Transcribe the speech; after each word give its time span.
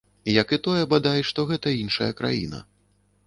Як 0.41 0.53
і 0.55 0.57
тое, 0.67 0.79
бадай, 0.93 1.21
што 1.31 1.45
гэта 1.51 1.75
іншая 1.83 2.09
краіна. 2.21 2.65